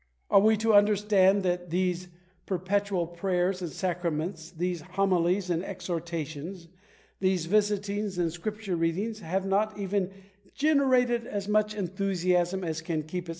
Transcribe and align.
Are 0.31 0.39
we 0.39 0.57
to 0.57 0.73
understand 0.73 1.43
that 1.43 1.69
these 1.69 2.07
perpetual 2.47 3.05
prayers 3.05 3.61
and 3.61 3.69
sacraments, 3.71 4.49
these 4.49 4.81
homilies 4.81 5.51
and 5.51 5.63
exhortations, 5.63 6.69
these 7.19 7.45
visitings 7.45 8.17
and 8.17 8.33
scripture 8.33 8.75
readings, 8.75 9.19
have 9.19 9.45
not 9.45 9.77
even 9.77 10.09
generated 10.55 11.27
as 11.27 11.47
much 11.47 11.75
enthusiasm 11.75 12.63
as 12.63 12.81
can 12.81 13.03
keep 13.03 13.05
itself 13.05 13.27
alive 13.27 13.29